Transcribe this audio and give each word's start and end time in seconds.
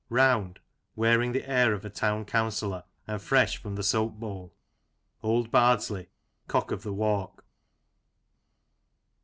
Round 0.09 0.57
(wearing 0.95 1.31
the 1.31 1.47
air 1.47 1.73
of 1.73 1.85
a 1.85 1.89
Town 1.91 2.25
Councillor, 2.25 2.85
and 3.05 3.21
fresh 3.21 3.57
from 3.57 3.75
the 3.75 3.83
soap 3.83 4.13
bowl). 4.19 4.51
Old 5.21 5.51
Bardsley 5.51 6.07
(cock 6.47 6.71
of 6.71 6.81
the 6.81 6.91
walk). 6.91 7.45